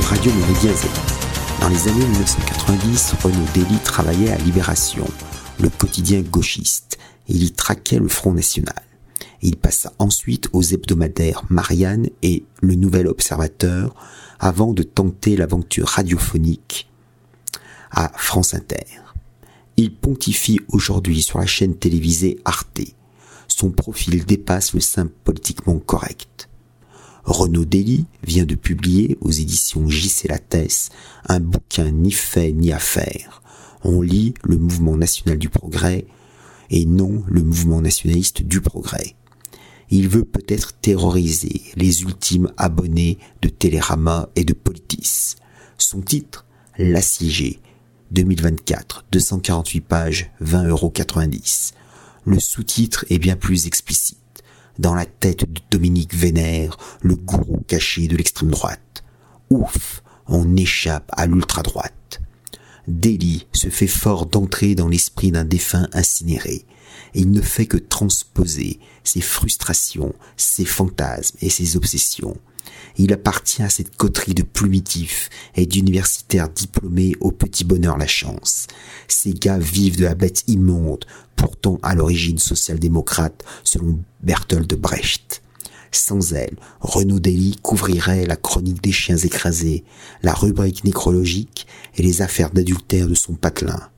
[0.00, 0.72] Radio Méridien.
[1.60, 5.06] Dans les années 1990, Renaud Dely travaillait à Libération,
[5.58, 6.98] le quotidien gauchiste,
[7.28, 8.82] il y traquait le Front National.
[9.42, 13.94] Il passa ensuite aux hebdomadaires Marianne et Le Nouvel Observateur
[14.38, 16.88] avant de tenter l'aventure radiophonique
[17.90, 18.84] à France Inter.
[19.78, 22.80] Il pontifie aujourd'hui sur la chaîne télévisée Arte.
[23.48, 26.45] Son profil dépasse le simple politiquement correct.
[27.26, 30.28] Renaud Dely vient de publier aux éditions J.C.
[30.28, 30.90] Lattès
[31.28, 32.78] un bouquin ni fait ni à.
[33.82, 36.06] On lit le mouvement national du progrès
[36.70, 39.16] et non le mouvement nationaliste du progrès.
[39.90, 45.34] Il veut peut-être terroriser les ultimes abonnés de Télérama et de Politis.
[45.78, 46.46] Son titre,
[46.78, 47.58] L'assiégé,
[48.10, 50.92] 2024, 248 pages, 20,90 euros.
[52.24, 54.18] Le sous-titre est bien plus explicite.
[54.78, 59.04] Dans la tête de Dominique Vénère, le gourou caché de l'extrême droite.
[59.48, 62.20] Ouf, on échappe à l'ultra-droite.
[62.88, 66.64] Deli se fait fort d'entrer dans l'esprit d'un défunt incinéré.
[67.14, 72.36] Il ne fait que transposer ses frustrations, ses fantasmes et ses obsessions.
[72.98, 78.66] Il appartient à cette coterie de plumitifs et d'universitaires diplômés au petit bonheur la chance.
[79.08, 81.04] Ces gars vivent de la bête immonde,
[81.36, 85.42] pourtant à l'origine social-démocrate, selon Bertolt Brecht.
[85.92, 89.84] Sans elle, Renaud Dely couvrirait la chronique des chiens écrasés,
[90.22, 91.66] la rubrique nécrologique
[91.96, 93.88] et les affaires d'adultère de son patelin.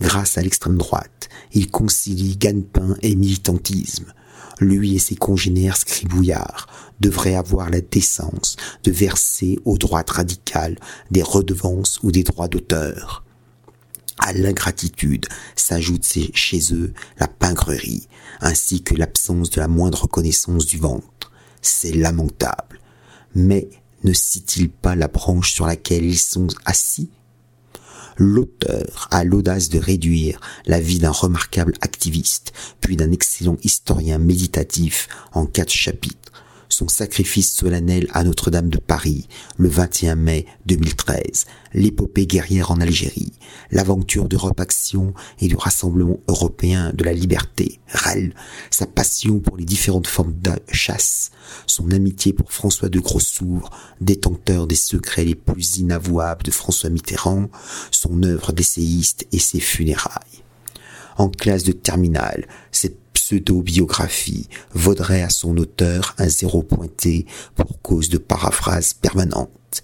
[0.00, 4.12] Grâce à l'extrême droite, il concilie gagne-pain et militantisme.
[4.60, 6.66] Lui et ses congénères scribouillards
[7.00, 10.78] devraient avoir la décence de verser aux droites radicales
[11.10, 13.24] des redevances ou des droits d'auteur.
[14.18, 16.04] À l'ingratitude s'ajoute
[16.34, 18.08] chez eux la pingrerie,
[18.40, 21.17] ainsi que l'absence de la moindre reconnaissance du ventre.
[21.62, 22.80] C'est lamentable.
[23.34, 23.68] Mais
[24.04, 27.10] ne cite-t-il pas la branche sur laquelle ils sont assis?
[28.16, 35.08] L'auteur a l'audace de réduire la vie d'un remarquable activiste, puis d'un excellent historien méditatif
[35.32, 36.27] en quatre chapitres
[36.68, 43.32] son sacrifice solennel à Notre-Dame de Paris, le 21 mai 2013, l'épopée guerrière en Algérie,
[43.70, 48.34] l'aventure d'Europe Action et du Rassemblement européen de la liberté, RAL,
[48.70, 51.30] sa passion pour les différentes formes de chasse,
[51.66, 53.70] son amitié pour François de Grossouvre,
[54.00, 57.48] détenteur des secrets les plus inavouables de François Mitterrand,
[57.90, 60.42] son œuvre d'essayiste et ses funérailles.
[61.16, 68.08] En classe de terminale, cette pseudo-biographie vaudrait à son auteur un zéro pointé pour cause
[68.08, 69.82] de paraphrase permanente.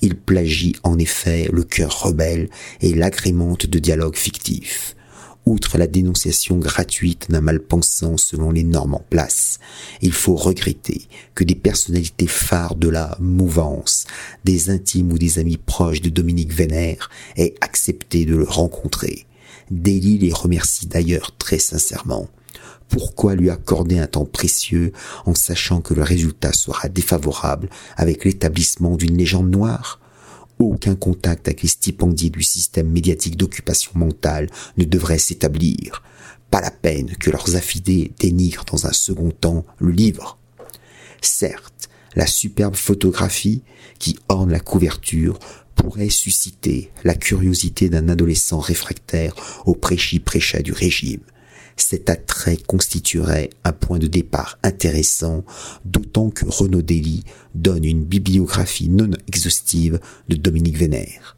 [0.00, 2.48] Il plagie en effet le cœur rebelle
[2.80, 4.94] et l'agrémente de dialogues fictifs.
[5.44, 9.58] Outre la dénonciation gratuite d'un mal-pensant selon les normes en place,
[10.00, 14.06] il faut regretter que des personnalités phares de la mouvance,
[14.44, 19.26] des intimes ou des amis proches de Dominique Vénère aient accepté de le rencontrer.
[19.72, 22.28] Daly les remercie d'ailleurs très sincèrement.
[22.88, 24.92] Pourquoi lui accorder un temps précieux
[25.26, 30.00] en sachant que le résultat sera défavorable avec l'établissement d'une légende noire?
[30.58, 36.02] Aucun contact avec les stipendiés du système médiatique d'occupation mentale ne devrait s'établir.
[36.50, 40.38] Pas la peine que leurs affidés dénigrent dans un second temps le livre.
[41.20, 43.62] Certes, la superbe photographie
[43.98, 45.38] qui orne la couverture
[45.74, 49.34] pourrait susciter la curiosité d'un adolescent réfractaire
[49.66, 51.22] au prêchi-prêcha du régime
[51.76, 55.44] cet attrait constituerait un point de départ intéressant,
[55.84, 57.24] d'autant que Renaud Dely
[57.54, 61.36] donne une bibliographie non exhaustive de Dominique Vénère.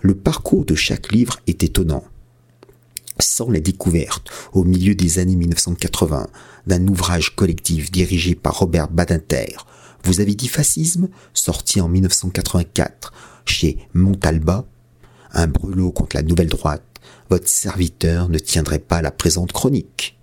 [0.00, 2.04] Le parcours de chaque livre est étonnant.
[3.18, 6.28] Sans la découverte, au milieu des années 1980,
[6.66, 9.56] d'un ouvrage collectif dirigé par Robert Badinter,
[10.04, 13.12] Vous avez dit fascisme, sorti en 1984
[13.44, 14.66] chez Montalba,
[15.32, 16.82] un brûlot contre la nouvelle droite,
[17.30, 20.18] votre serviteur ne tiendrait pas la présente chronique.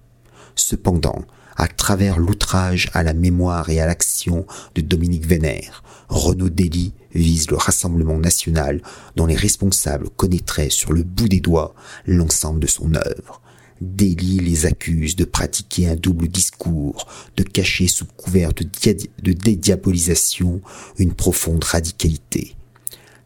[0.55, 4.45] Cependant, à travers l'outrage à la mémoire et à l'action
[4.75, 8.81] de Dominique Vénère, Renaud Dely vise le Rassemblement national
[9.15, 13.41] dont les responsables connaîtraient sur le bout des doigts l'ensemble de son œuvre.
[13.81, 20.61] Dely les accuse de pratiquer un double discours, de cacher sous couvert de, de dédiabolisation
[20.97, 22.55] une profonde radicalité.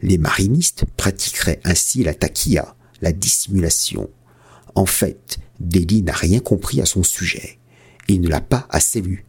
[0.01, 4.09] Les marinistes pratiqueraient ainsi la taquilla, la dissimulation.
[4.73, 7.59] En fait, Dely n'a rien compris à son sujet.
[8.07, 9.25] Il ne l'a pas assez lu.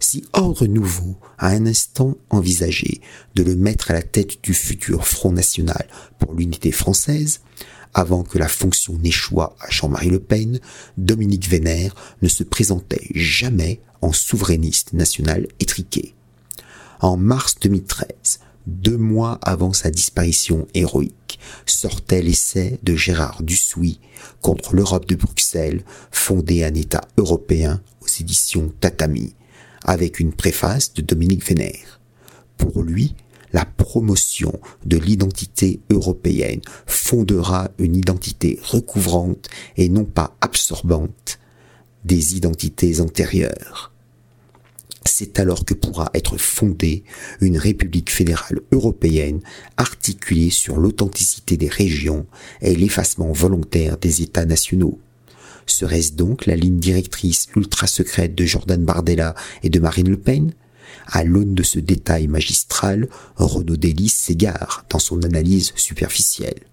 [0.00, 3.00] Si Ordre Nouveau a un instant envisagé
[3.36, 5.86] de le mettre à la tête du futur Front National
[6.18, 7.40] pour l'unité française,
[7.94, 10.58] avant que la fonction n'échoua à Jean-Marie Le Pen,
[10.96, 16.14] Dominique Vénère ne se présentait jamais en souverainiste national étriqué.
[17.00, 21.14] En mars 2013, deux mois avant sa disparition héroïque,
[21.66, 24.00] sortait l'essai de Gérard Dussouy
[24.40, 29.34] contre l'Europe de Bruxelles, fondé un État européen aux éditions Tatami,
[29.84, 32.00] avec une préface de Dominique Vénère.
[32.56, 33.14] Pour lui,
[33.52, 41.38] la promotion de l'identité européenne fondera une identité recouvrante et non pas absorbante
[42.04, 43.91] des identités antérieures.
[45.22, 47.04] C'est alors que pourra être fondée
[47.40, 49.40] une République fédérale européenne
[49.76, 52.26] articulée sur l'authenticité des régions
[52.60, 54.98] et l'effacement volontaire des États nationaux.
[55.64, 60.54] Serait-ce donc la ligne directrice ultra secrète de Jordan Bardella et de Marine Le Pen?
[61.06, 66.64] À l'aune de ce détail magistral, Renaud Delis s'égare dans son analyse superficielle.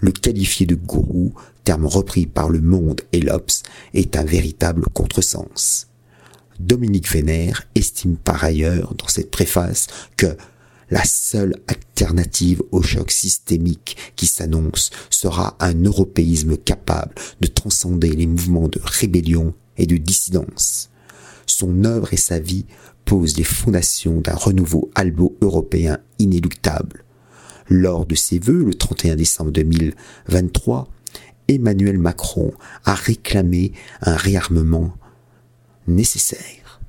[0.00, 1.32] Le qualifier de gourou,
[1.64, 3.62] terme repris par le monde et l'Obs,
[3.94, 5.86] est un véritable contresens.
[6.58, 10.36] Dominique Vénère estime par ailleurs dans cette préface que
[10.90, 18.26] la seule alternative au choc systémique qui s'annonce sera un européisme capable de transcender les
[18.26, 20.90] mouvements de rébellion et de dissidence.
[21.46, 22.66] Son œuvre et sa vie
[23.04, 27.04] posent les fondations d'un renouveau albo-européen inéluctable.
[27.68, 30.88] Lors de ses vœux le 31 décembre 2023,
[31.48, 32.52] Emmanuel Macron
[32.84, 33.72] a réclamé
[34.02, 34.94] un réarmement
[35.88, 36.80] nécessaire.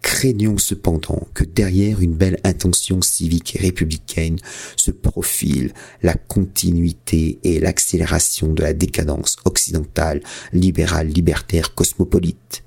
[0.00, 4.38] Craignons cependant que derrière une belle intention civique et républicaine
[4.76, 5.72] se profile
[6.02, 10.20] la continuité et l'accélération de la décadence occidentale,
[10.52, 12.64] libérale, libertaire, cosmopolite.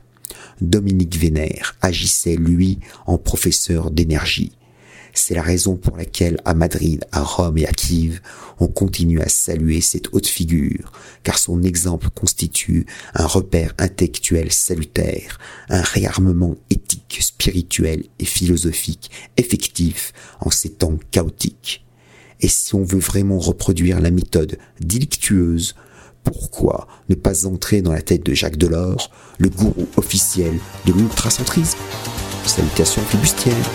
[0.62, 4.51] Dominique Vénère agissait, lui, en professeur d'énergie.
[5.19, 8.22] C'est la raison pour laquelle à Madrid, à Rome et à Kiev,
[8.60, 10.92] on continue à saluer cette haute figure,
[11.24, 12.86] car son exemple constitue
[13.16, 21.84] un repère intellectuel salutaire, un réarmement éthique, spirituel et philosophique effectif en ces temps chaotiques.
[22.40, 25.75] Et si on veut vraiment reproduire la méthode délictueuse,
[26.24, 29.10] pourquoi ne pas entrer dans la tête de Jacques Delors,
[29.40, 31.80] le gourou officiel de l'ultracentrisme?
[32.46, 33.72] Salutations flibustières